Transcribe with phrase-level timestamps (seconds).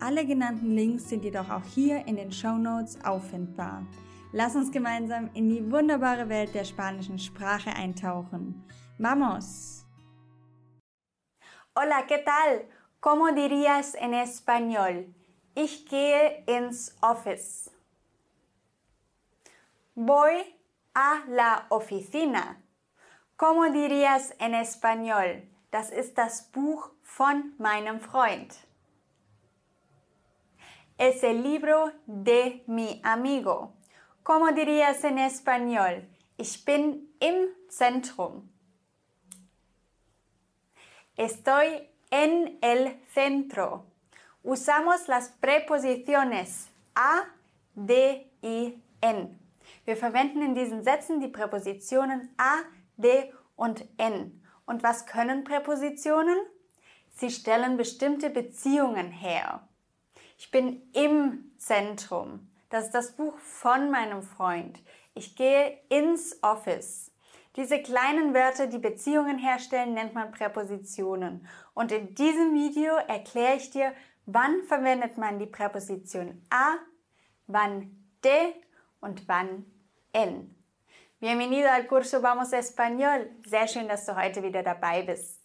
[0.00, 3.84] Alle genannten Links sind jedoch auch hier in den Show Notes auffindbar.
[4.32, 8.64] Lass uns gemeinsam in die wunderbare Welt der spanischen Sprache eintauchen.
[8.98, 9.84] Vamos!
[11.74, 12.68] Hola, ¿qué tal?
[13.00, 15.14] ¿Cómo dirías en español?
[15.54, 17.70] Ich gehe ins Office.
[19.96, 20.44] Voy
[20.94, 22.62] a la oficina.
[23.36, 25.42] ¿Cómo dirías en español?
[25.72, 28.67] Das ist das Buch von meinem Freund.
[30.98, 33.72] Es el libro de mi amigo.
[34.24, 36.08] ¿Cómo dirías en español?
[36.36, 38.48] Ich bin im Zentrum.
[41.16, 43.86] Estoy en el centro.
[44.42, 47.26] Usamos las preposiciones a,
[47.76, 49.38] de y en.
[49.86, 52.64] Wir verwenden in diesen Sätzen die Präpositionen a,
[52.96, 54.42] de und en.
[54.66, 56.38] Und was können Präpositionen?
[57.14, 59.67] Sie stellen bestimmte Beziehungen her.
[60.38, 62.48] Ich bin im Zentrum.
[62.70, 64.80] Das ist das Buch von meinem Freund.
[65.14, 67.10] Ich gehe ins Office.
[67.56, 71.48] Diese kleinen Wörter, die Beziehungen herstellen, nennt man Präpositionen.
[71.74, 73.92] Und in diesem Video erkläre ich dir,
[74.26, 76.76] wann verwendet man die Präposition a,
[77.48, 77.90] wann
[78.22, 78.52] de
[79.00, 79.66] und wann
[80.12, 80.54] en.
[81.18, 83.26] Bienvenido al curso Vamos Español.
[83.44, 85.37] Sehr schön, dass du heute wieder dabei bist.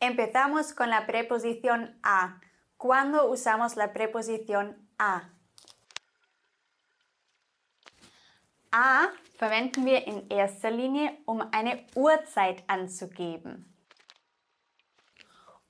[0.00, 2.40] Empezamos con la preposición a.
[2.76, 5.30] ¿Cuándo usamos la preposición a?
[8.70, 9.08] A
[9.40, 13.74] verwenden wir in erster Linie, um eine Uhrzeit anzugeben.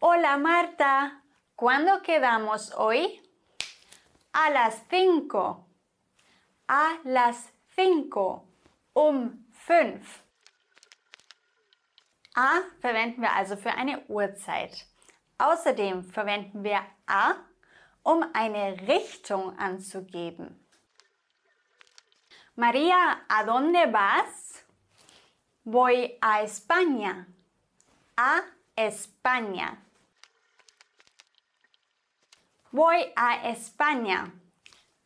[0.00, 1.22] Hola Marta,
[1.56, 3.22] ¿cuándo quedamos hoy?
[4.32, 5.66] A las 5.
[6.68, 8.44] A las 5.
[8.92, 10.27] Um 5.
[12.38, 14.86] A verwenden wir also für eine Uhrzeit.
[15.38, 17.34] Außerdem verwenden wir A,
[18.04, 20.64] um eine Richtung anzugeben.
[22.54, 24.64] María, ¿a dónde vas?
[25.64, 27.26] Voy a España.
[28.14, 28.42] A
[28.76, 29.76] España.
[32.70, 34.30] Voy a España.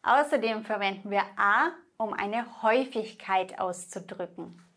[0.03, 4.72] Außerdem verwenden wir a, um eine Häufigkeit auszudrücken.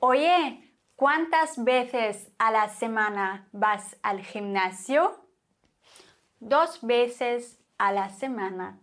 [0.00, 0.62] Oye,
[0.94, 5.18] ¿cuántas veces a la semana vas al gimnasio?
[6.38, 8.78] Dos veces a la semana.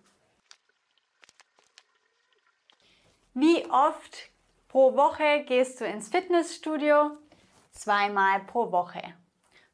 [3.33, 4.29] Wie oft
[4.67, 7.17] pro Woche gehst du ins Fitnessstudio?
[7.71, 9.15] Zweimal pro Woche.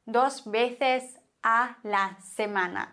[0.06, 2.88] Dos veces a la semana.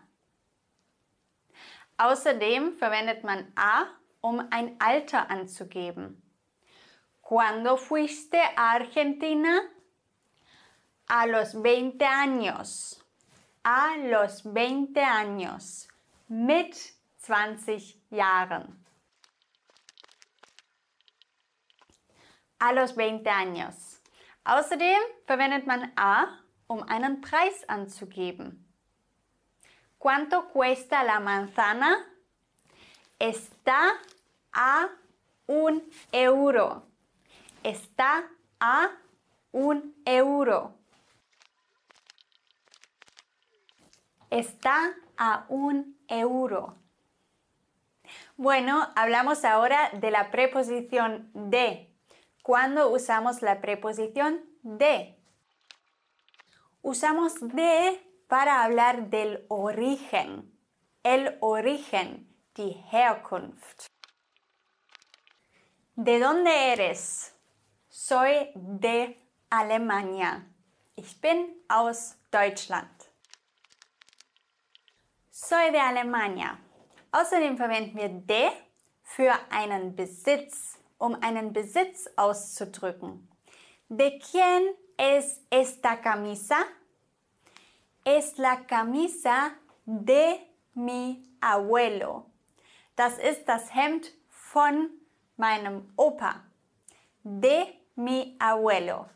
[1.98, 3.88] Außerdem verwendet man a,
[4.22, 6.22] um ein Alter anzugeben.
[7.28, 9.60] ¿Cuándo fuiste a Argentina?
[11.08, 13.04] A los 20 años.
[13.62, 15.90] A los 20 años.
[16.28, 16.74] Mit
[17.28, 18.82] 20 Jahren.
[22.60, 24.00] A los 20 años.
[24.44, 28.66] Außerdem verwendet man a, um einen Preis anzugeben.
[29.98, 32.06] ¿Cuánto cuesta la manzana?
[33.18, 34.00] Está
[34.50, 34.88] a
[35.46, 36.88] un euro
[37.62, 38.28] está
[38.60, 38.90] a
[39.52, 40.74] un euro.
[44.30, 46.76] Está a un euro.
[48.36, 51.92] Bueno, hablamos ahora de la preposición de.
[52.42, 55.18] ¿Cuándo usamos la preposición de?
[56.82, 60.54] Usamos de para hablar del origen.
[61.02, 63.86] El origen, die Herkunft.
[65.96, 67.34] ¿De dónde eres?
[68.00, 69.16] Soy de
[69.50, 70.44] Alemania.
[70.94, 73.10] Ich bin aus Deutschland.
[75.32, 76.58] Soy de Alemania.
[77.10, 78.50] Außerdem verwenden wir de
[79.02, 83.28] für einen Besitz, um einen Besitz auszudrücken.
[83.88, 86.66] ¿De quién es esta camisa?
[88.04, 89.54] Es la camisa
[89.84, 90.38] de
[90.74, 92.26] mi abuelo.
[92.94, 94.88] Das ist das Hemd von
[95.36, 96.44] meinem Opa.
[97.28, 97.66] de
[97.98, 99.06] mi abuelo.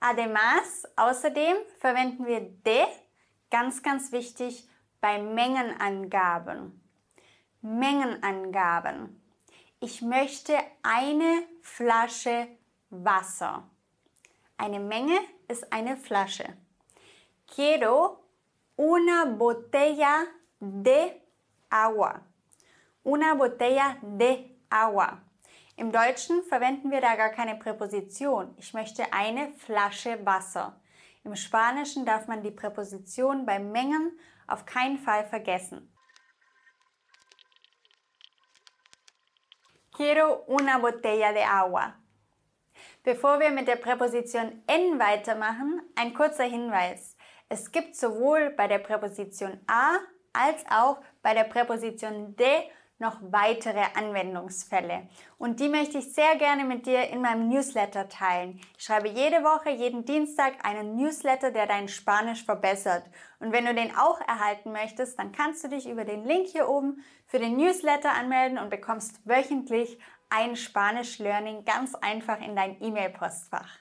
[0.00, 2.84] Además, außerdem verwenden wir de,
[3.48, 4.68] ganz, ganz wichtig,
[5.00, 6.80] bei Mengenangaben.
[7.62, 9.22] Mengenangaben.
[9.80, 12.48] Ich möchte eine Flasche
[12.90, 13.70] Wasser.
[14.56, 16.56] Eine Menge ist eine Flasche.
[17.46, 18.24] Quiero
[18.76, 20.26] una botella
[20.58, 21.22] de
[21.70, 22.33] agua.
[23.04, 25.20] Una botella de agua.
[25.76, 28.54] Im Deutschen verwenden wir da gar keine Präposition.
[28.56, 30.80] Ich möchte eine Flasche Wasser.
[31.22, 35.92] Im Spanischen darf man die Präposition bei Mengen auf keinen Fall vergessen.
[39.92, 41.94] Quiero una botella de agua.
[43.02, 47.18] Bevor wir mit der Präposition en weitermachen, ein kurzer Hinweis.
[47.50, 49.98] Es gibt sowohl bei der Präposition a
[50.32, 55.08] als auch bei der Präposition de noch weitere Anwendungsfälle.
[55.36, 58.60] Und die möchte ich sehr gerne mit dir in meinem Newsletter teilen.
[58.78, 63.04] Ich schreibe jede Woche, jeden Dienstag einen Newsletter, der dein Spanisch verbessert.
[63.40, 66.68] Und wenn du den auch erhalten möchtest, dann kannst du dich über den Link hier
[66.68, 69.98] oben für den Newsletter anmelden und bekommst wöchentlich
[70.30, 73.80] ein Spanisch Learning ganz einfach in dein E-Mail-Postfach.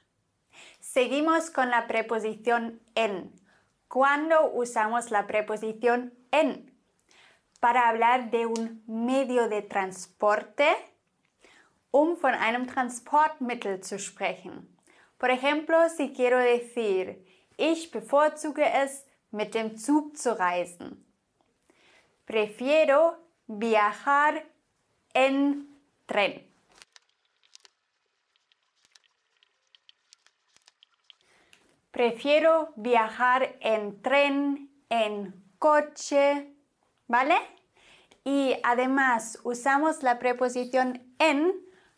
[0.79, 3.31] Seguimos con la preposición en.
[3.87, 6.72] ¿Cuándo usamos la preposición en?
[7.63, 10.65] Para hablar de un medio de transporte,
[11.91, 14.67] um von einem Transportmittel zu sprechen.
[15.17, 17.25] Por ejemplo, si quiero decir,
[17.55, 21.05] ich bevorzuge es, mit dem Zug zu reisen.
[22.25, 23.15] Prefiero
[23.47, 24.43] viajar
[25.13, 25.65] en
[26.05, 26.45] tren.
[31.93, 36.53] Prefiero viajar en tren, en coche,
[37.07, 37.52] ¿vale?
[38.23, 41.53] Y además usamos la preposición en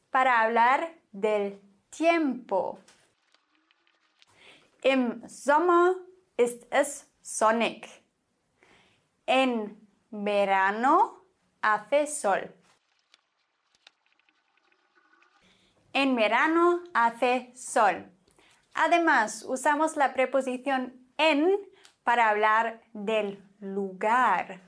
[0.10, 2.80] para hablar del tiempo.
[4.84, 5.96] Im Sommer
[6.38, 7.88] ist es sonnig.
[9.26, 9.78] En
[10.12, 11.26] verano
[11.62, 12.54] hace sol.
[15.94, 18.06] En verano hace sol.
[18.76, 21.58] Además, usamos la preposición en
[22.04, 24.60] para hablar del lugar.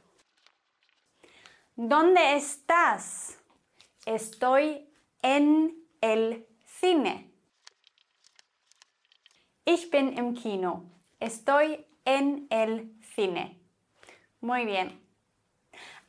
[1.79, 3.37] ¿Dónde estás?
[4.07, 4.89] Estoy
[5.21, 7.31] en el cine.
[9.63, 10.89] Ich bin im Kino.
[11.19, 13.61] Estoy en el cine.
[14.41, 14.99] Muy bien.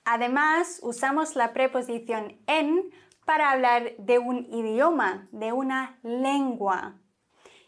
[0.06, 2.90] Además, usamos la preposición en
[3.26, 6.98] para hablar de un idioma, de una lengua.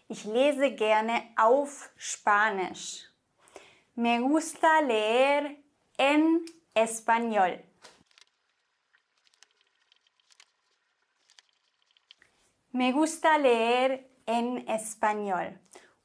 [0.08, 3.12] Ich lese gerne auf Spanisch.
[3.94, 5.62] Me gusta leer
[5.98, 7.69] en español.
[12.72, 15.58] Me gusta leer en español.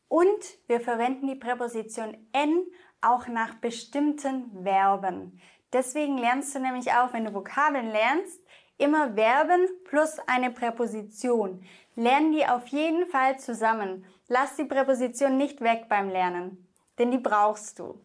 [0.08, 2.66] Und wir verwenden die Präposition en
[3.02, 5.40] auch nach bestimmten Verben.
[5.74, 8.40] Deswegen lernst du nämlich auch, wenn du Vokabeln lernst,
[8.78, 11.64] immer Verben plus eine Präposition.
[11.96, 14.06] Lern die auf jeden Fall zusammen.
[14.28, 16.68] Lass die Präposition nicht weg beim Lernen,
[16.98, 18.02] denn die brauchst du.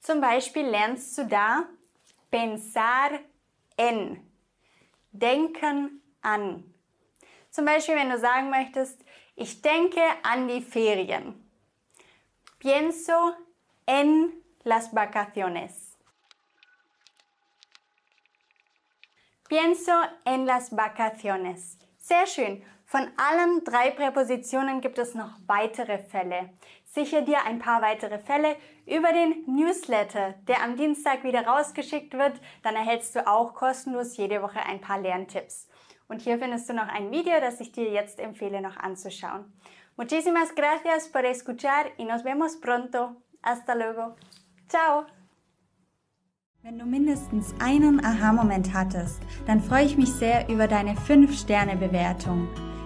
[0.00, 1.64] Zum Beispiel lernst du da
[2.30, 3.10] pensar
[3.76, 4.33] en
[5.14, 6.64] denken an.
[7.50, 9.04] Zum Beispiel, wenn du sagen möchtest,
[9.36, 11.40] ich denke an die Ferien.
[12.58, 13.34] Pienso
[13.86, 14.32] en
[14.64, 15.96] las vacaciones.
[19.48, 19.92] Pienso
[20.24, 21.78] en las vacaciones.
[21.98, 22.64] Sehr schön.
[22.94, 26.50] Von allen drei Präpositionen gibt es noch weitere Fälle.
[26.84, 28.54] Sicher dir ein paar weitere Fälle
[28.86, 32.40] über den Newsletter, der am Dienstag wieder rausgeschickt wird.
[32.62, 35.66] Dann erhältst du auch kostenlos jede Woche ein paar Lerntipps.
[36.06, 39.52] Und hier findest du noch ein Video, das ich dir jetzt empfehle noch anzuschauen.
[39.96, 43.16] Muchísimas gracias por escuchar y nos vemos pronto.
[43.42, 44.14] Hasta luego.
[44.68, 45.06] Ciao.
[46.62, 52.46] Wenn du mindestens einen Aha-Moment hattest, dann freue ich mich sehr über deine 5-Sterne-Bewertung.